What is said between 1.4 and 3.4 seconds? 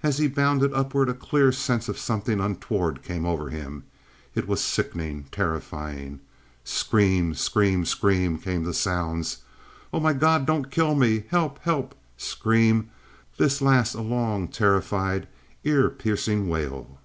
sense of something untoward came